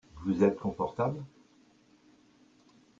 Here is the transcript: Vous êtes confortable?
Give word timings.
Vous 0.25 0.43
êtes 0.43 0.57
confortable? 0.59 1.23